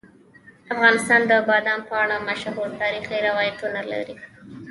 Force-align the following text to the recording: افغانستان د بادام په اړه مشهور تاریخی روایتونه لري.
افغانستان 0.73 1.21
د 1.29 1.31
بادام 1.49 1.79
په 1.89 1.95
اړه 2.03 2.25
مشهور 2.29 2.69
تاریخی 2.81 3.17
روایتونه 3.27 3.79
لري. 3.91 4.15